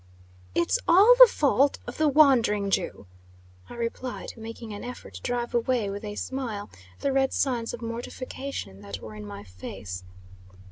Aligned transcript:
"It's 0.55 0.79
all 0.87 1.13
the 1.19 1.27
fault 1.27 1.77
of 1.85 1.97
the 1.99 2.07
'Wandering 2.07 2.71
Jew!'" 2.71 3.05
I 3.69 3.75
replied, 3.75 4.33
making 4.35 4.73
an 4.73 4.83
effort 4.83 5.13
to 5.13 5.21
drive 5.21 5.53
away, 5.53 5.91
with 5.91 6.03
a 6.03 6.15
smile, 6.15 6.71
the 7.01 7.11
red 7.13 7.33
signs 7.33 7.71
of 7.71 7.83
mortification 7.83 8.81
that 8.81 8.99
were 8.99 9.13
in 9.13 9.27
my 9.27 9.43
face. 9.43 10.03